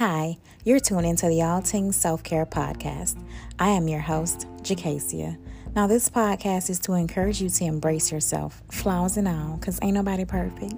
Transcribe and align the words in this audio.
Hi, 0.00 0.38
you're 0.64 0.80
tuned 0.80 1.04
into 1.04 1.28
the 1.28 1.42
All 1.42 1.60
Tingz 1.60 1.92
Self 1.92 2.22
Care 2.22 2.46
Podcast. 2.46 3.22
I 3.58 3.68
am 3.68 3.86
your 3.86 4.00
host, 4.00 4.46
Jakacia. 4.62 5.36
Now, 5.76 5.86
this 5.86 6.08
podcast 6.08 6.70
is 6.70 6.78
to 6.78 6.94
encourage 6.94 7.42
you 7.42 7.50
to 7.50 7.64
embrace 7.64 8.10
yourself, 8.10 8.62
flaws 8.70 9.18
and 9.18 9.28
all, 9.28 9.58
because 9.58 9.78
ain't 9.82 9.92
nobody 9.92 10.24
perfect. 10.24 10.72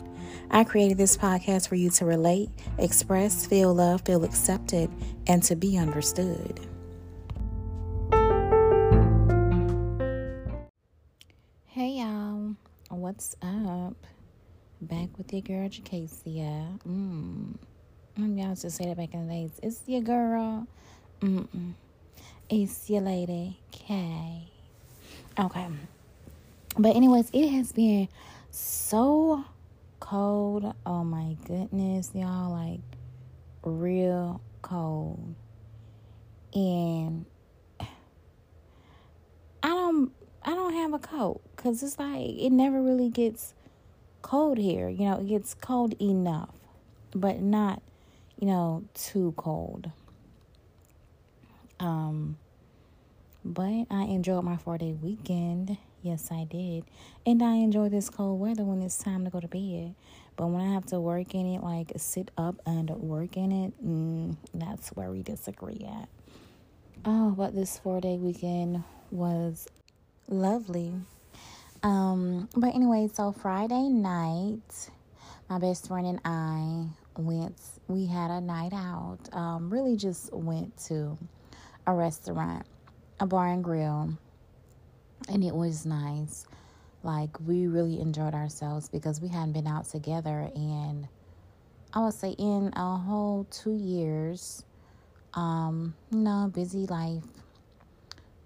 I 0.51 0.65
created 0.65 0.99
this 0.99 1.17
podcast 1.17 1.69
for 1.69 1.77
you 1.77 1.89
to 1.91 2.05
relate, 2.05 2.51
express, 2.79 3.47
feel 3.47 3.73
love, 3.73 4.01
feel 4.01 4.25
accepted, 4.25 4.91
and 5.29 5.41
to 5.45 5.55
be 5.55 5.79
understood. 5.79 6.59
Hey, 11.67 11.91
y'all. 11.91 12.57
What's 12.91 13.37
up? 13.41 14.05
Back 14.81 15.17
with 15.17 15.33
your 15.33 15.43
girl, 15.43 15.69
Jakacia. 15.69 16.83
Mmm. 16.83 17.55
Y'all 18.17 18.51
used 18.51 18.63
to 18.63 18.71
say 18.71 18.87
that 18.87 18.97
back 18.97 19.15
in 19.15 19.27
the 19.27 19.33
days. 19.33 19.53
It's 19.63 19.81
your 19.87 20.03
girl. 20.03 20.67
Mm-mm. 21.21 21.73
It's 22.51 22.91
your 22.91 23.01
lady, 23.01 23.59
Kay. 23.71 24.49
Okay. 25.39 25.67
But 26.79 26.95
anyways, 26.95 27.31
it 27.33 27.49
has 27.49 27.73
been 27.73 28.09
so 28.51 29.45
cold. 30.01 30.75
Oh 30.85 31.05
my 31.05 31.37
goodness, 31.47 32.11
y'all. 32.15 32.53
Like, 32.53 32.81
real 33.65 34.41
cold. 34.61 35.35
And 36.55 37.25
I 37.81 39.69
don't 39.69 40.13
I 40.45 40.51
don't 40.55 40.75
have 40.75 40.93
a 40.93 40.99
coat 40.99 41.41
because 41.57 41.83
it's 41.83 41.99
like 41.99 42.37
it 42.37 42.51
never 42.51 42.83
really 42.83 43.09
gets 43.09 43.55
cold 44.21 44.59
here. 44.59 44.89
You 44.89 45.07
know, 45.07 45.21
it 45.21 45.29
gets 45.29 45.55
cold 45.55 45.95
enough, 46.01 46.55
but 47.15 47.41
not 47.41 47.81
you 48.43 48.49
know, 48.49 48.83
too 48.95 49.33
cold. 49.37 49.89
Um, 51.79 52.37
but 53.45 53.87
I 53.89 54.03
enjoyed 54.03 54.43
my 54.43 54.57
four 54.57 54.79
day 54.79 54.95
weekend. 55.01 55.77
Yes, 56.03 56.29
I 56.33 56.43
did. 56.51 56.83
And 57.25 57.41
I 57.41 57.55
enjoy 57.55 57.89
this 57.89 58.11
cold 58.11 58.41
weather 58.41 58.65
when 58.65 58.83
it's 58.83 58.99
time 58.99 59.25
to 59.27 59.31
go 59.31 59.39
to 59.39 59.47
bed. 59.47 59.95
But 60.35 60.49
when 60.49 60.61
I 60.61 60.75
have 60.75 60.87
to 60.87 60.99
work 60.99 61.37
in 61.37 61.55
it, 61.55 61.63
like 61.63 61.93
sit 61.99 62.33
up 62.37 62.57
and 62.67 62.91
work 62.91 63.37
in 63.37 63.53
it, 63.53 63.87
mm, 63.87 64.37
that's 64.53 64.89
where 64.89 65.13
we 65.13 65.23
disagree 65.23 65.87
at. 65.89 66.09
Oh, 67.05 67.31
but 67.31 67.55
this 67.55 67.79
four 67.79 68.01
day 68.01 68.17
weekend 68.17 68.83
was 69.13 69.69
lovely. 70.27 70.95
Um, 71.85 72.49
but 72.57 72.75
anyway, 72.75 73.09
so 73.13 73.31
Friday 73.31 73.89
night, 73.89 74.91
my 75.53 75.59
best 75.59 75.87
friend 75.87 76.07
and 76.07 76.21
I 76.25 77.21
went 77.21 77.61
we 77.87 78.07
had 78.07 78.31
a 78.31 78.41
night 78.41 78.73
out 78.73 79.19
um, 79.33 79.69
really 79.69 79.99
just 79.99 80.33
went 80.33 80.75
to 80.87 81.19
a 81.87 81.93
restaurant 81.93 82.65
a 83.21 83.27
bar 83.27 83.49
and 83.49 83.63
grill 83.63 84.17
and 85.29 85.45
it 85.45 85.55
was 85.55 85.85
nice. 85.85 86.47
Like 87.03 87.39
we 87.47 87.67
really 87.67 88.01
enjoyed 88.01 88.33
ourselves 88.33 88.89
because 88.89 89.21
we 89.21 89.29
hadn't 89.29 89.53
been 89.53 89.67
out 89.67 89.85
together 89.85 90.51
and 90.55 91.07
i 91.93 92.01
would 92.01 92.15
say 92.15 92.31
in 92.31 92.73
a 92.75 92.97
whole 92.97 93.47
two 93.51 93.75
years. 93.75 94.65
Um 95.35 95.93
you 96.11 96.21
know 96.21 96.51
busy 96.55 96.87
life. 96.87 97.25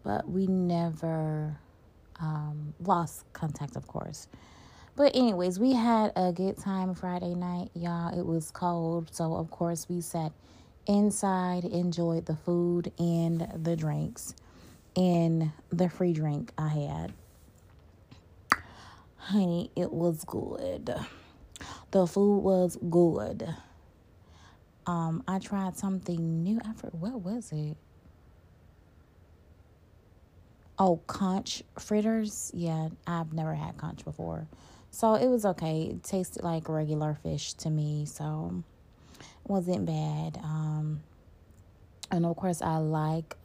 But 0.02 0.28
we 0.28 0.48
never 0.48 1.56
um, 2.18 2.74
lost 2.80 3.32
contact 3.32 3.76
of 3.76 3.86
course 3.86 4.26
but 4.96 5.14
anyways, 5.14 5.58
we 5.58 5.74
had 5.74 6.12
a 6.16 6.32
good 6.32 6.56
time 6.56 6.94
Friday 6.94 7.34
night, 7.34 7.70
y'all. 7.74 8.18
It 8.18 8.24
was 8.24 8.50
cold, 8.50 9.14
so 9.14 9.34
of 9.34 9.50
course 9.50 9.86
we 9.88 10.00
sat 10.00 10.32
inside, 10.86 11.64
enjoyed 11.64 12.24
the 12.24 12.36
food 12.36 12.92
and 12.98 13.46
the 13.62 13.76
drinks 13.76 14.34
and 14.96 15.52
the 15.70 15.90
free 15.90 16.14
drink 16.14 16.50
I 16.56 16.68
had. 16.68 17.12
Honey, 19.16 19.70
it 19.76 19.92
was 19.92 20.24
good. 20.24 20.94
The 21.90 22.06
food 22.06 22.38
was 22.38 22.78
good. 22.88 23.54
Um, 24.86 25.22
I 25.28 25.40
tried 25.40 25.76
something 25.76 26.42
new. 26.42 26.60
I 26.64 26.72
forgot 26.72 26.94
what 26.94 27.20
was 27.20 27.52
it? 27.52 27.76
Oh, 30.78 31.00
conch 31.06 31.62
fritters. 31.78 32.50
Yeah, 32.54 32.88
I've 33.06 33.32
never 33.32 33.54
had 33.54 33.76
conch 33.76 34.04
before. 34.04 34.46
So 34.90 35.14
it 35.14 35.28
was 35.28 35.44
okay. 35.44 35.82
It 35.90 36.02
tasted 36.02 36.42
like 36.42 36.68
regular 36.68 37.18
fish 37.22 37.52
to 37.54 37.70
me, 37.70 38.06
so 38.06 38.62
wasn't 39.46 39.86
bad. 39.86 40.38
Um, 40.42 41.00
and 42.10 42.24
of 42.24 42.36
course, 42.36 42.62
I 42.62 42.78
like 42.78 43.36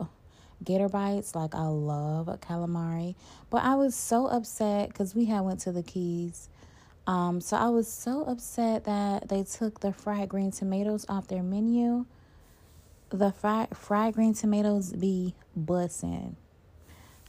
gator 0.64 0.90
bites. 0.90 1.36
Like 1.36 1.56
I 1.56 1.66
love 1.66 2.28
calamari, 2.42 3.16
but 3.50 3.64
I 3.64 3.76
was 3.76 3.96
so 3.96 4.28
upset 4.28 4.90
because 4.90 5.16
we 5.16 5.26
had 5.26 5.42
went 5.42 5.60
to 5.62 5.72
the 5.72 5.84
Keys. 5.84 6.50
Um, 7.08 7.42
so 7.42 7.58
I 7.58 7.70
was 7.70 7.92
so 7.92 8.24
upset 8.24 8.86
that 8.86 9.28
they 9.28 9.44
took 9.44 9.80
the 9.80 9.92
fried 9.92 10.30
green 10.30 10.52
tomatoes 10.52 11.06
off 11.10 11.28
their 11.28 11.44
menu. 11.44 12.06
The 13.10 13.32
fried 13.32 13.76
fried 13.76 14.14
green 14.14 14.34
tomatoes 14.34 14.94
be 14.94 15.36
bussin' 15.60 16.36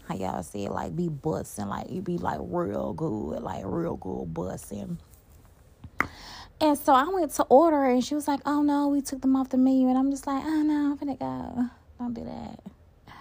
how 0.08 0.14
y'all 0.16 0.42
say 0.42 0.64
it, 0.64 0.72
like 0.72 0.94
be 0.96 1.08
busting, 1.08 1.66
like 1.66 1.90
it 1.90 2.04
be 2.04 2.18
like 2.18 2.38
real 2.42 2.92
good, 2.92 3.42
like 3.42 3.62
real 3.64 3.96
good 3.96 4.34
busting. 4.34 4.98
And 6.60 6.78
so 6.78 6.94
I 6.94 7.08
went 7.08 7.32
to 7.32 7.42
order 7.44 7.84
and 7.84 8.04
she 8.04 8.14
was 8.14 8.28
like, 8.28 8.40
Oh 8.46 8.62
no, 8.62 8.88
we 8.88 9.00
took 9.00 9.20
them 9.20 9.34
off 9.34 9.48
the 9.48 9.58
menu 9.58 9.88
and 9.88 9.98
I'm 9.98 10.10
just 10.10 10.26
like, 10.26 10.42
Oh 10.44 10.62
no, 10.62 10.92
I'm 10.92 10.96
gonna 10.96 11.16
go. 11.16 11.64
Don't 11.98 12.14
do 12.14 12.24
that. 12.24 13.14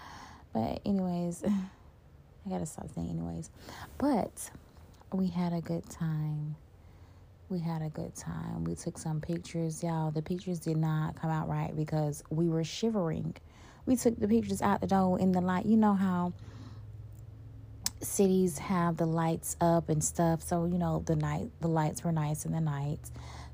But 0.54 0.82
anyways, 0.86 1.44
I 2.46 2.50
gotta 2.50 2.66
stop 2.66 2.90
saying 2.94 3.10
anyways. 3.10 3.50
But 3.98 4.52
we 5.14 5.28
had 5.28 5.54
a 5.54 5.62
good 5.62 5.90
time. 5.90 6.56
We 7.50 7.60
had 7.60 7.82
a 7.82 7.90
good 7.90 8.16
time. 8.16 8.64
We 8.64 8.76
took 8.76 8.98
some 8.98 9.20
pictures, 9.20 9.84
y'all. 9.84 10.12
The 10.12 10.22
pictures 10.22 10.60
did 10.60 10.78
not 10.78 11.20
come 11.20 11.30
out 11.30 11.50
right 11.50 11.76
because 11.76 12.24
we 12.30 12.48
were 12.48 12.64
shivering. 12.64 13.36
We 13.86 13.96
took 13.96 14.18
the 14.20 14.28
pictures 14.28 14.62
out 14.62 14.82
the 14.82 14.88
door 14.88 15.20
in 15.20 15.32
the 15.32 15.42
light. 15.42 15.66
You 15.66 15.78
know 15.78 15.94
how 15.94 16.34
cities 18.04 18.58
have 18.58 18.98
the 18.98 19.06
lights 19.06 19.56
up 19.62 19.90
and 19.90 20.04
stuff. 20.04 20.42
So, 20.42 20.66
you 20.66 20.78
know, 20.78 21.04
the 21.06 21.16
night 21.16 21.50
the 21.60 21.68
lights 21.68 22.04
were 22.04 22.12
nice 22.12 22.46
in 22.46 22.52
the 22.52 22.62
night. 22.62 23.00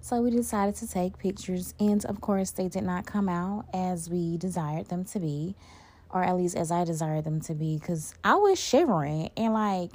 So 0.01 0.21
we 0.21 0.31
decided 0.31 0.75
to 0.75 0.87
take 0.87 1.17
pictures 1.17 1.73
and 1.79 2.03
of 2.05 2.21
course 2.21 2.51
they 2.51 2.69
did 2.69 2.83
not 2.83 3.05
come 3.05 3.27
out 3.27 3.65
as 3.73 4.09
we 4.09 4.37
desired 4.37 4.87
them 4.87 5.03
to 5.05 5.19
be 5.19 5.55
or 6.09 6.23
at 6.23 6.37
least 6.37 6.55
as 6.55 6.71
I 6.71 6.85
desired 6.85 7.25
them 7.25 7.41
to 7.41 7.53
be 7.53 7.77
cuz 7.79 8.13
I 8.23 8.35
was 8.35 8.57
shivering 8.59 9.31
and 9.35 9.53
like 9.53 9.91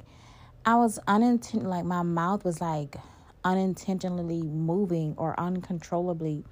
I 0.65 0.75
was 0.75 0.99
unintentional 1.07 1.71
like 1.71 1.85
my 1.85 2.03
mouth 2.03 2.45
was 2.45 2.61
like 2.61 2.97
unintentionally 3.43 4.43
moving 4.43 5.15
or 5.17 5.39
uncontrollably 5.39 6.45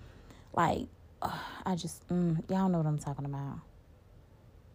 like 0.53 0.87
uh, 1.21 1.37
I 1.65 1.75
just 1.75 2.07
mm, 2.07 2.41
y'all 2.49 2.67
know 2.67 2.79
what 2.79 2.87
I'm 2.87 2.97
talking 2.97 3.25
about 3.25 3.59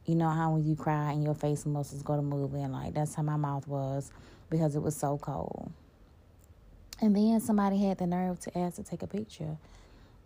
you 0.09 0.15
know 0.15 0.29
how 0.29 0.53
when 0.53 0.65
you 0.65 0.77
cry 0.77 1.13
and 1.13 1.25
your 1.25 1.35
face 1.35 1.67
muscles 1.67 2.03
go 2.03 2.17
to 2.17 2.23
moving, 2.23 2.73
like 2.73 2.95
that's 2.95 3.15
how 3.15 3.23
my 3.23 3.37
mouth 3.37 3.67
was 3.67 4.11
because 4.51 4.77
it 4.77 4.83
was 4.83 4.97
so 4.97 5.19
cold. 5.19 5.71
And 7.01 7.15
then 7.15 7.41
somebody 7.41 7.83
had 7.83 7.99
the 7.99 8.07
nerve 8.07 8.41
to 8.41 8.59
ask 8.59 8.77
to 8.77 8.83
take 8.83 9.03
a 9.03 9.07
picture. 9.07 9.57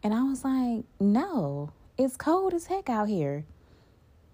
And 0.03 0.15
I 0.15 0.23
was 0.23 0.45
like, 0.45 0.85
no, 0.99 1.73
it's 1.99 2.17
cold 2.17 2.55
as 2.55 2.67
heck 2.67 2.89
out 2.89 3.09
here. 3.09 3.45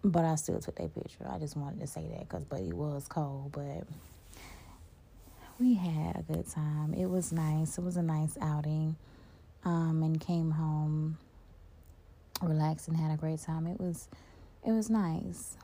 But 0.04 0.24
I 0.24 0.34
still 0.36 0.60
took 0.60 0.76
that 0.76 0.94
picture. 0.94 1.26
I 1.28 1.38
just 1.38 1.56
wanted 1.56 1.80
to 1.80 1.86
say 1.86 2.06
that 2.12 2.28
because, 2.28 2.44
but 2.44 2.60
it 2.60 2.74
was 2.74 3.08
cold. 3.08 3.52
But 3.52 3.84
we 5.58 5.74
had 5.74 6.16
a 6.16 6.22
good 6.22 6.48
time. 6.48 6.94
It 6.94 7.06
was 7.06 7.32
nice. 7.32 7.78
It 7.78 7.84
was 7.84 7.96
a 7.96 8.02
nice 8.02 8.36
outing. 8.40 8.96
Um, 9.64 10.02
and 10.04 10.20
came 10.20 10.52
home, 10.52 11.18
relaxed, 12.40 12.86
and 12.86 12.96
had 12.96 13.10
a 13.10 13.16
great 13.16 13.40
time. 13.40 13.66
It 13.66 13.80
was 13.80 14.06
it 14.66 14.72
was 14.72 14.90
nice. 14.90 15.56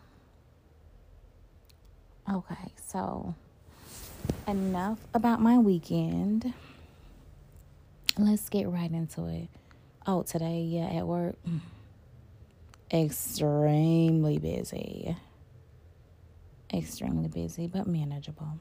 Okay, 2.32 2.72
so 2.86 3.34
enough 4.46 4.98
about 5.12 5.40
my 5.40 5.58
weekend. 5.58 6.54
Let's 8.16 8.48
get 8.48 8.68
right 8.68 8.90
into 8.90 9.26
it. 9.26 9.48
Oh, 10.06 10.22
today, 10.22 10.60
yeah, 10.60 10.86
at 10.86 11.06
work, 11.06 11.36
extremely 12.92 14.38
busy. 14.38 15.16
Extremely 16.72 17.28
busy, 17.28 17.66
but 17.66 17.86
manageable. 17.86 18.58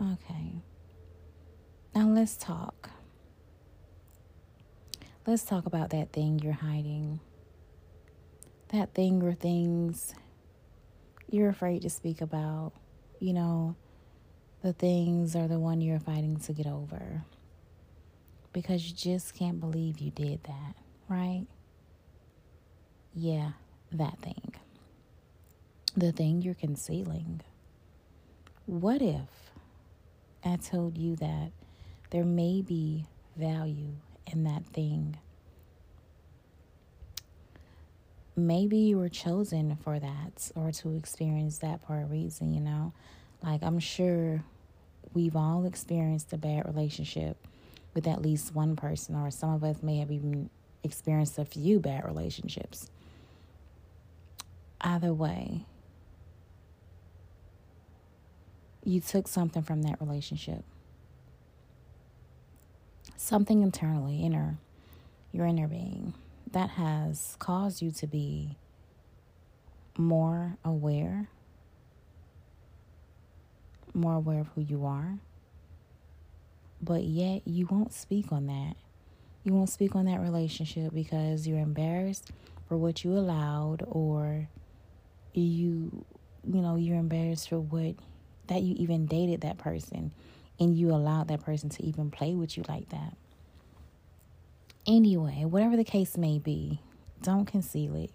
Okay. 0.00 0.62
Now 1.94 2.06
let's 2.08 2.36
talk. 2.36 2.90
Let's 5.28 5.42
talk 5.42 5.66
about 5.66 5.90
that 5.90 6.10
thing 6.10 6.38
you're 6.38 6.54
hiding. 6.54 7.20
That 8.68 8.94
thing 8.94 9.22
or 9.22 9.34
things 9.34 10.14
you're 11.30 11.50
afraid 11.50 11.82
to 11.82 11.90
speak 11.90 12.22
about. 12.22 12.72
You 13.20 13.34
know, 13.34 13.76
the 14.62 14.72
things 14.72 15.36
are 15.36 15.46
the 15.46 15.58
one 15.58 15.82
you're 15.82 16.00
fighting 16.00 16.38
to 16.38 16.54
get 16.54 16.66
over. 16.66 17.24
because 18.52 18.86
you 18.88 18.94
just 18.96 19.34
can't 19.34 19.60
believe 19.60 19.98
you 19.98 20.10
did 20.10 20.42
that, 20.44 20.74
right? 21.08 21.46
Yeah, 23.14 23.52
that 23.92 24.18
thing. 24.20 24.54
The 25.96 26.12
thing 26.12 26.42
you're 26.42 26.54
concealing. 26.54 27.42
What 28.66 29.02
if 29.02 29.52
I 30.44 30.56
told 30.56 30.98
you 30.98 31.16
that 31.16 31.52
there 32.10 32.24
may 32.24 32.62
be 32.62 33.06
value 33.36 33.94
in 34.32 34.44
that 34.44 34.64
thing? 34.66 35.16
Maybe 38.36 38.78
you 38.78 38.98
were 38.98 39.08
chosen 39.08 39.76
for 39.76 39.98
that 39.98 40.52
or 40.54 40.70
to 40.70 40.96
experience 40.96 41.58
that 41.58 41.84
for 41.86 42.00
a 42.00 42.04
reason, 42.04 42.54
you 42.54 42.60
know? 42.60 42.92
Like, 43.42 43.62
I'm 43.62 43.80
sure 43.80 44.44
we've 45.12 45.36
all 45.36 45.64
experienced 45.64 46.32
a 46.32 46.38
bad 46.38 46.66
relationship 46.66 47.36
with 47.94 48.06
at 48.06 48.22
least 48.22 48.54
one 48.54 48.76
person, 48.76 49.16
or 49.16 49.30
some 49.30 49.54
of 49.54 49.64
us 49.64 49.82
may 49.82 49.98
have 49.98 50.10
even 50.10 50.50
experienced 50.84 51.38
a 51.38 51.44
few 51.44 51.80
bad 51.80 52.04
relationships. 52.04 52.90
Either 54.80 55.12
way, 55.12 55.64
you 58.84 59.00
took 59.00 59.26
something 59.26 59.62
from 59.62 59.82
that 59.82 60.00
relationship. 60.00 60.62
Something 63.20 63.62
internally, 63.62 64.22
inner, 64.22 64.58
your 65.32 65.44
inner 65.44 65.66
being, 65.66 66.14
that 66.52 66.70
has 66.70 67.36
caused 67.40 67.82
you 67.82 67.90
to 67.90 68.06
be 68.06 68.56
more 69.96 70.56
aware, 70.64 71.28
more 73.92 74.14
aware 74.14 74.38
of 74.38 74.46
who 74.54 74.60
you 74.60 74.86
are, 74.86 75.18
but 76.80 77.02
yet 77.02 77.42
you 77.44 77.66
won't 77.66 77.92
speak 77.92 78.30
on 78.30 78.46
that. 78.46 78.76
You 79.42 79.52
won't 79.52 79.68
speak 79.68 79.96
on 79.96 80.04
that 80.04 80.20
relationship 80.20 80.94
because 80.94 81.44
you're 81.48 81.58
embarrassed 81.58 82.30
for 82.68 82.76
what 82.76 83.02
you 83.02 83.12
allowed 83.12 83.82
or 83.88 84.48
you 85.34 86.04
you 86.46 86.62
know, 86.62 86.76
you're 86.76 86.96
embarrassed 86.96 87.48
for 87.48 87.58
what 87.58 87.96
that 88.46 88.62
you 88.62 88.76
even 88.78 89.06
dated 89.06 89.40
that 89.40 89.58
person 89.58 90.12
and 90.60 90.76
you 90.76 90.90
allowed 90.90 91.28
that 91.28 91.44
person 91.44 91.68
to 91.70 91.84
even 91.84 92.10
play 92.10 92.34
with 92.34 92.56
you 92.56 92.64
like 92.68 92.88
that. 92.90 93.16
Anyway, 94.86 95.44
whatever 95.44 95.76
the 95.76 95.84
case 95.84 96.16
may 96.16 96.38
be, 96.38 96.80
don't 97.22 97.44
conceal 97.44 97.94
it. 97.94 98.10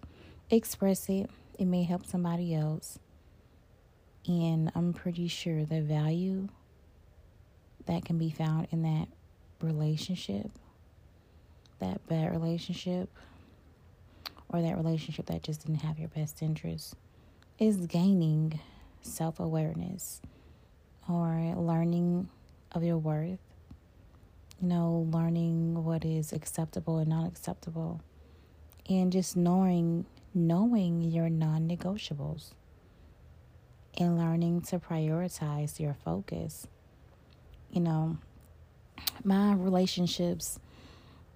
Express 0.50 1.07
it. 1.10 1.30
It 1.57 1.66
may 1.66 1.84
help 1.84 2.06
somebody 2.06 2.54
else. 2.56 3.00
And 4.28 4.72
I'm 4.75 4.94
pretty 4.94 5.28
sure 5.28 5.66
the 5.66 5.81
value 5.81 6.48
that 7.86 8.06
can 8.06 8.18
be 8.18 8.30
found 8.30 8.68
in 8.72 8.84
that 8.84 9.07
relationship, 9.62 10.50
that 11.80 12.06
bad 12.07 12.31
relationship, 12.31 13.10
or 14.50 14.62
that 14.62 14.78
relationship 14.78 15.25
that 15.28 15.44
just 15.44 15.66
didn't 15.66 15.81
have 15.81 16.00
your 16.00 16.10
best 16.10 16.42
interest, 16.42 16.95
is 17.60 17.86
gaining 17.88 18.60
self 19.01 19.40
awareness 19.40 20.22
or 21.10 21.54
learning 21.58 22.30
of 22.72 22.84
your 22.84 22.98
worth. 22.98 23.40
You 24.62 24.68
know, 24.70 25.08
learning 25.12 25.84
what 25.84 26.06
is 26.06 26.32
acceptable 26.32 26.98
and 27.00 27.10
not 27.10 27.28
acceptable, 27.28 28.02
and 28.90 29.12
just 29.12 29.36
knowing 29.36 30.06
knowing 30.34 31.02
your 31.02 31.30
non 31.30 31.68
negotiables 31.68 32.52
and 33.98 34.18
learning 34.18 34.62
to 34.62 34.80
prioritize 34.80 35.80
your 35.80 35.94
focus. 35.94 36.68
You 37.72 37.82
know, 37.82 38.18
my 39.24 39.54
relationships, 39.54 40.60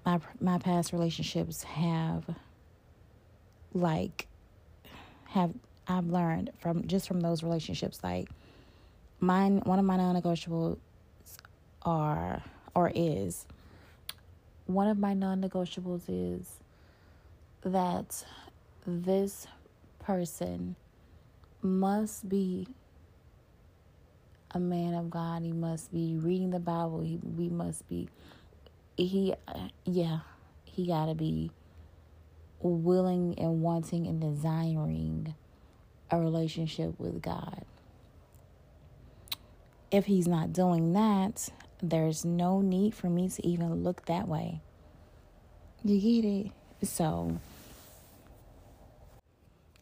my 0.05 0.19
my 0.39 0.57
past 0.57 0.93
relationships 0.93 1.63
have 1.63 2.23
like 3.73 4.27
have 5.25 5.51
I've 5.87 6.07
learned 6.07 6.51
from 6.59 6.87
just 6.87 7.07
from 7.07 7.21
those 7.21 7.43
relationships 7.43 7.99
like 8.03 8.29
mine 9.19 9.61
one 9.65 9.79
of 9.79 9.85
my 9.85 9.97
non-negotiables 9.97 10.77
are 11.83 12.43
or 12.75 12.91
is 12.93 13.45
one 14.67 14.87
of 14.87 14.99
my 14.99 15.13
non-negotiables 15.13 16.03
is 16.07 16.57
that 17.63 18.25
this 18.85 19.47
person 19.99 20.75
must 21.61 22.27
be 22.27 22.67
a 24.51 24.59
man 24.59 24.93
of 24.93 25.09
God. 25.09 25.43
He 25.43 25.51
must 25.51 25.93
be 25.93 26.15
reading 26.17 26.51
the 26.51 26.59
Bible. 26.59 27.01
He, 27.01 27.19
we 27.35 27.49
must 27.49 27.87
be, 27.89 28.09
he, 28.95 29.33
yeah, 29.85 30.19
he 30.65 30.87
got 30.87 31.07
to 31.07 31.15
be 31.15 31.51
willing 32.61 33.35
and 33.37 33.61
wanting 33.61 34.07
and 34.07 34.19
desiring 34.21 35.33
a 36.11 36.19
relationship 36.19 36.99
with 36.99 37.21
God. 37.21 37.65
If 39.91 40.05
he's 40.05 40.27
not 40.27 40.51
doing 40.51 40.93
that, 40.93 41.49
there's 41.81 42.25
no 42.25 42.61
need 42.61 42.93
for 42.93 43.09
me 43.09 43.29
to 43.29 43.47
even 43.47 43.83
look 43.83 44.05
that 44.05 44.27
way. 44.27 44.61
You 45.83 45.99
get 45.99 46.27
it? 46.27 46.51
So, 46.85 47.39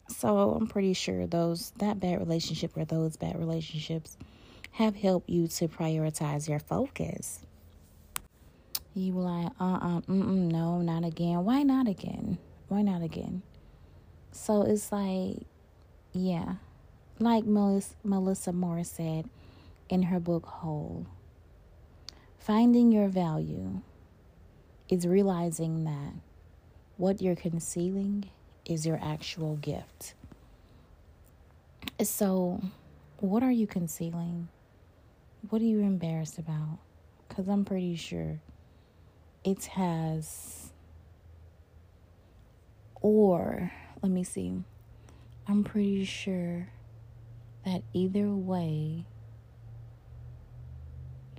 so 0.08 0.52
I'm 0.52 0.66
pretty 0.66 0.92
sure 0.92 1.26
those 1.26 1.72
that 1.78 1.98
bad 1.98 2.20
relationship 2.20 2.76
or 2.76 2.84
those 2.84 3.16
bad 3.16 3.38
relationships 3.38 4.16
have 4.72 4.94
helped 4.94 5.28
you 5.28 5.48
to 5.48 5.68
prioritize 5.68 6.48
your 6.48 6.58
focus. 6.58 7.40
You 8.94 9.12
were 9.14 9.22
like, 9.22 9.52
uh 9.60 9.64
uh-uh, 9.64 9.98
uh, 9.98 10.02
no, 10.08 10.80
not 10.80 11.04
again. 11.04 11.44
Why 11.44 11.62
not 11.62 11.88
again? 11.88 12.38
Why 12.68 12.82
not 12.82 13.02
again? 13.02 13.42
So 14.32 14.62
it's 14.62 14.92
like, 14.92 15.38
yeah, 16.12 16.54
like 17.18 17.44
Melissa, 17.44 17.94
Melissa 18.04 18.52
Morris 18.52 18.90
said 18.90 19.28
in 19.88 20.04
her 20.04 20.20
book 20.20 20.46
Whole, 20.46 21.06
finding 22.38 22.92
your 22.92 23.08
value 23.08 23.80
is 24.88 25.06
realizing 25.06 25.84
that 25.84 26.12
what 26.96 27.20
you're 27.20 27.36
concealing 27.36 28.30
is 28.64 28.86
your 28.86 28.98
actual 29.02 29.56
gift. 29.56 30.14
So, 32.02 32.60
what 33.18 33.42
are 33.42 33.50
you 33.50 33.66
concealing? 33.66 34.48
What 35.48 35.62
are 35.62 35.66
you 35.66 35.80
embarrassed 35.80 36.38
about? 36.38 36.78
Because 37.28 37.48
I'm 37.48 37.64
pretty 37.64 37.96
sure 37.96 38.40
it 39.44 39.64
has, 39.66 40.72
or 43.00 43.72
let 44.02 44.10
me 44.10 44.24
see, 44.24 44.62
I'm 45.46 45.62
pretty 45.64 46.04
sure 46.04 46.68
that 47.64 47.82
either 47.92 48.28
way, 48.28 49.04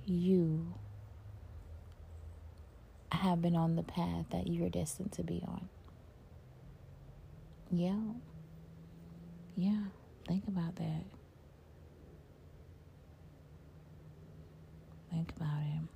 you 0.08 0.74
have 3.12 3.40
been 3.42 3.56
on 3.56 3.76
the 3.76 3.82
path 3.82 4.26
that 4.30 4.46
you're 4.46 4.68
destined 4.68 5.12
to 5.12 5.22
be 5.22 5.42
on. 5.46 5.68
Yeah. 7.70 8.00
Yeah. 9.56 9.82
Think 10.26 10.46
about 10.48 10.76
that. 10.76 11.04
Think 15.10 15.32
about 15.36 15.62
it. 15.62 15.88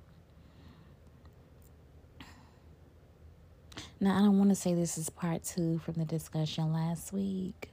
Now, 3.99 4.17
I 4.17 4.19
don't 4.19 4.37
want 4.37 4.49
to 4.49 4.55
say 4.55 4.73
this 4.73 4.97
is 4.97 5.09
part 5.09 5.43
two 5.43 5.79
from 5.79 5.93
the 5.93 6.05
discussion 6.05 6.73
last 6.73 7.13
week 7.13 7.69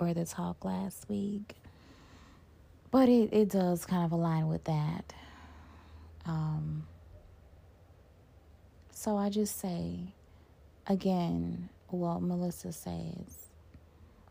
or 0.00 0.14
the 0.14 0.24
talk 0.24 0.64
last 0.64 1.08
week, 1.08 1.56
but 2.90 3.08
it, 3.08 3.32
it 3.32 3.50
does 3.50 3.84
kind 3.84 4.04
of 4.04 4.12
align 4.12 4.48
with 4.48 4.64
that. 4.64 5.12
Um, 6.28 6.86
so 8.92 9.16
I 9.16 9.30
just 9.30 9.58
say, 9.58 10.12
again, 10.86 11.70
what 11.88 12.20
Melissa 12.20 12.70
says 12.72 13.48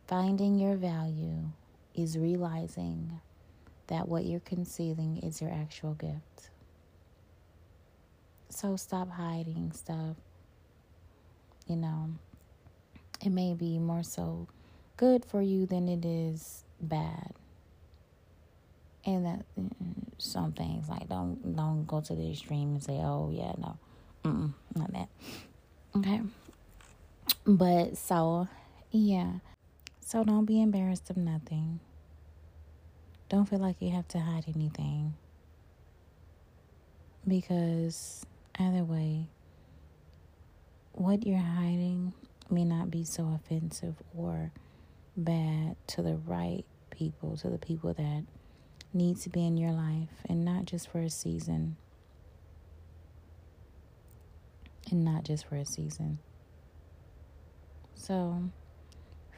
finding 0.07 0.57
your 0.57 0.75
value 0.75 1.43
is 1.95 2.17
realizing 2.17 3.19
that 3.87 4.07
what 4.07 4.25
you're 4.25 4.39
concealing 4.41 5.17
is 5.17 5.41
your 5.41 5.51
actual 5.51 5.95
gift. 5.95 6.51
So 8.49 8.75
stop 8.75 9.09
hiding 9.09 9.71
stuff. 9.73 10.15
You 11.67 11.75
know, 11.77 12.11
it 13.25 13.29
may 13.29 13.53
be 13.53 13.79
more 13.79 14.03
so 14.03 14.47
good 14.95 15.25
for 15.25 15.41
you 15.41 15.65
than 15.65 15.89
it 15.89 16.05
is 16.05 16.63
bad. 16.79 17.33
And 19.07 19.25
that 19.25 19.45
mm, 19.59 19.71
some 20.19 20.53
things 20.53 20.89
like 20.89 21.09
don't 21.09 21.55
don't 21.55 21.87
go 21.87 22.01
to 22.01 22.13
the 22.15 22.31
extreme 22.31 22.73
and 22.73 22.83
say, 22.83 22.99
"Oh 23.01 23.31
yeah, 23.33 23.53
no, 23.57 23.77
Mm-mm, 24.23 24.53
not 24.75 24.93
that." 24.93 25.09
Okay, 25.95 26.21
but 27.47 27.97
so 27.97 28.47
yeah, 28.91 29.39
so 30.01 30.23
don't 30.23 30.45
be 30.45 30.61
embarrassed 30.61 31.09
of 31.09 31.17
nothing. 31.17 31.79
Don't 33.29 33.47
feel 33.49 33.59
like 33.59 33.77
you 33.81 33.91
have 33.91 34.07
to 34.09 34.19
hide 34.19 34.45
anything. 34.53 35.15
Because 37.27 38.25
Either 38.59 38.83
way, 38.83 39.27
what 40.93 41.27
you're 41.27 41.37
hiding 41.37 42.11
may 42.49 42.65
not 42.65 42.89
be 42.89 43.03
so 43.03 43.39
offensive 43.39 43.93
or 44.17 44.51
bad 45.15 45.75
to 45.85 46.01
the 46.01 46.15
right 46.25 46.65
people, 46.89 47.37
to 47.37 47.49
the 47.49 47.59
people 47.59 47.93
that 47.93 48.23
need 48.97 49.17
to 49.21 49.29
be 49.29 49.45
in 49.45 49.57
your 49.57 49.71
life, 49.71 50.09
and 50.27 50.43
not 50.43 50.65
just 50.65 50.89
for 50.89 50.99
a 50.99 51.09
season. 51.09 51.77
And 54.89 55.03
not 55.05 55.23
just 55.23 55.45
for 55.45 55.55
a 55.55 55.65
season. 55.65 56.19
So, 57.93 58.41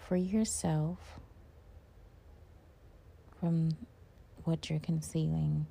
free 0.08 0.22
yourself 0.22 1.20
from 3.40 3.70
what 4.44 4.70
you're 4.70 4.80
concealing. 4.80 5.66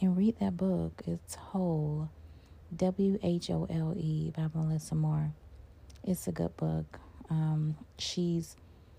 And 0.00 0.16
read 0.16 0.38
that 0.40 0.56
book. 0.56 1.02
It's 1.06 1.36
Whole, 1.36 2.10
W 2.74 3.18
H 3.22 3.50
O 3.50 3.66
L 3.70 3.94
E 3.96 4.32
by 4.36 4.48
Melissa 4.52 4.94
Moore. 4.94 5.32
It's 6.04 6.26
a 6.26 6.32
good 6.32 6.56
book. 6.56 6.98
Um, 7.30 7.76
she's 7.98 8.56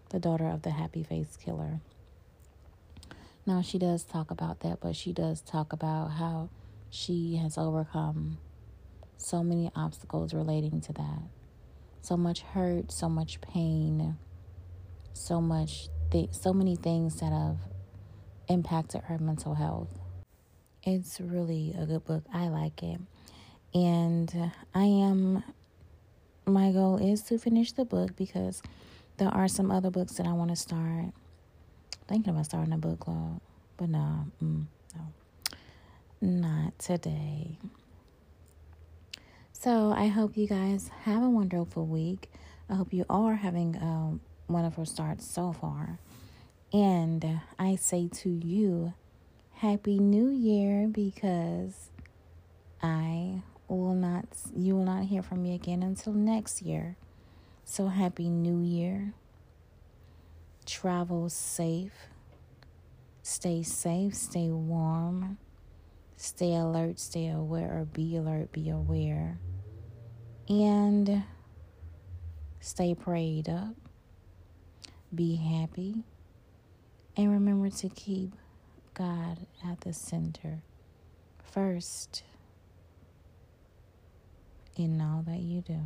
the 0.09 0.19
daughter 0.19 0.47
of 0.47 0.61
the 0.61 0.71
Happy 0.71 1.03
Face 1.03 1.37
Killer. 1.43 1.81
Now, 3.45 3.61
she 3.61 3.77
does 3.77 4.03
talk 4.03 4.31
about 4.31 4.59
that, 4.61 4.79
but 4.81 4.95
she 4.95 5.13
does 5.13 5.41
talk 5.41 5.71
about 5.71 6.11
how 6.11 6.49
she 6.89 7.37
has 7.37 7.57
overcome 7.57 8.37
so 9.17 9.43
many 9.43 9.71
obstacles 9.75 10.33
relating 10.33 10.81
to 10.81 10.93
that. 10.93 11.21
So 12.01 12.17
much 12.17 12.41
hurt, 12.41 12.91
so 12.91 13.09
much 13.09 13.41
pain, 13.41 14.17
so 15.13 15.41
much 15.41 15.89
th- 16.11 16.33
so 16.33 16.53
many 16.53 16.75
things 16.75 17.19
that 17.19 17.31
have 17.31 17.57
impacted 18.47 19.01
her 19.03 19.17
mental 19.17 19.55
health. 19.55 19.89
It's 20.83 21.19
really 21.19 21.75
a 21.77 21.85
good 21.85 22.05
book. 22.05 22.23
I 22.33 22.47
like 22.47 22.81
it. 22.83 23.01
And 23.73 24.51
I 24.73 24.85
am 24.85 25.43
my 26.45 26.71
goal 26.71 26.97
is 26.97 27.23
to 27.23 27.37
finish 27.37 27.73
the 27.73 27.83
book 27.83 28.15
because 28.15 28.61
there 29.17 29.29
are 29.29 29.47
some 29.47 29.71
other 29.71 29.89
books 29.89 30.13
that 30.13 30.27
I 30.27 30.33
want 30.33 30.50
to 30.51 30.55
start. 30.55 31.05
Thinking 32.07 32.33
about 32.33 32.45
starting 32.45 32.74
a 32.74 32.77
book 32.77 33.01
club, 33.01 33.41
but 33.75 33.89
no, 33.89 34.27
mm, 34.41 34.65
no, 34.95 35.01
not 36.21 36.79
today. 36.79 37.57
So 39.51 39.91
I 39.91 40.07
hope 40.07 40.38
you 40.38 40.47
guys 40.47 40.89
have 41.03 41.21
a 41.21 41.29
wonderful 41.29 41.86
week. 41.86 42.29
I 42.69 42.75
hope 42.75 42.93
you 42.93 43.05
are 43.09 43.36
having 43.36 43.75
a 43.75 44.51
wonderful 44.51 44.86
start 44.86 45.21
so 45.21 45.51
far. 45.51 46.00
And 46.71 47.41
I 47.59 47.75
say 47.75 48.07
to 48.07 48.29
you, 48.29 48.93
Happy 49.55 50.00
New 50.00 50.29
Year 50.29 50.88
because 50.88 51.89
I 52.81 53.41
will 53.67 53.95
not 53.95 54.25
you 54.55 54.75
will 54.75 54.86
not 54.86 55.05
hear 55.05 55.24
from 55.24 55.43
me 55.43 55.55
again 55.55 55.81
until 55.83 56.13
next 56.13 56.62
year. 56.62 56.95
So 57.69 57.89
happy 57.89 58.29
new 58.29 58.62
year. 58.62 59.13
Travel 60.65 61.27
safe. 61.27 62.07
Stay 63.24 63.62
safe, 63.62 64.15
stay 64.15 64.50
warm. 64.50 65.38
Stay 66.15 66.55
alert, 66.55 66.97
stay 66.97 67.27
aware 67.27 67.79
or 67.79 67.83
be 67.83 68.15
alert, 68.15 68.53
be 68.53 68.69
aware. 68.69 69.38
And 70.47 71.24
stay 72.62 72.95
prayed 72.95 73.50
up. 73.50 73.75
Be 75.13 75.36
happy. 75.36 76.05
And 77.17 77.33
remember 77.33 77.69
to 77.69 77.89
keep 77.89 78.31
God 78.93 79.45
at 79.69 79.81
the 79.81 79.91
center 79.91 80.62
first 81.43 82.24
in 84.77 85.01
all 85.01 85.21
that 85.27 85.39
you 85.39 85.62
do. 85.62 85.81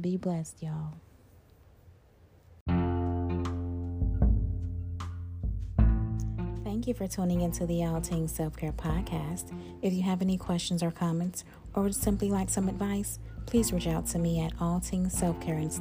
Be 0.00 0.16
blessed, 0.16 0.62
y'all. 0.62 0.94
Thank 6.64 6.86
you 6.86 6.94
for 6.94 7.08
tuning 7.08 7.40
into 7.40 7.66
the 7.66 7.84
All 7.84 8.00
Tingz 8.00 8.30
Self 8.30 8.56
Care 8.56 8.72
Podcast. 8.72 9.52
If 9.80 9.92
you 9.92 10.02
have 10.02 10.20
any 10.20 10.36
questions 10.36 10.82
or 10.82 10.90
comments, 10.90 11.44
or 11.74 11.84
would 11.84 11.94
simply 11.94 12.30
like 12.30 12.50
some 12.50 12.68
advice, 12.68 13.18
please 13.46 13.72
reach 13.72 13.86
out 13.86 14.06
to 14.08 14.18
me 14.18 14.40
at 14.40 14.52
All 14.60 14.80
Things 14.80 15.12
Self 15.12 15.40
Care 15.40 15.56
and 15.56 15.72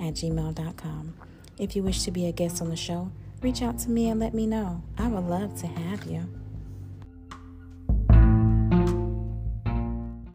at 0.00 0.14
gmail.com. 0.14 1.14
If 1.58 1.74
you 1.74 1.82
wish 1.82 2.04
to 2.04 2.12
be 2.12 2.26
a 2.26 2.32
guest 2.32 2.62
on 2.62 2.70
the 2.70 2.76
show, 2.76 3.10
reach 3.42 3.62
out 3.62 3.78
to 3.80 3.90
me 3.90 4.10
and 4.10 4.20
let 4.20 4.32
me 4.32 4.46
know. 4.46 4.82
I 4.96 5.08
would 5.08 5.24
love 5.24 5.58
to 5.60 5.66
have 5.66 6.04
you. 6.04 6.28